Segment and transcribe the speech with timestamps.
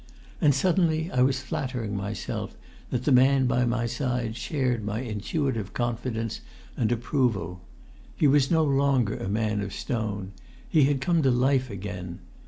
[0.41, 2.57] And suddenly I was flattering myself
[2.89, 6.41] that the man by my side shared my intuitive confidence
[6.75, 7.61] and approval.
[8.15, 10.31] He was no longer a man of stone;
[10.67, 12.17] he had come to life again.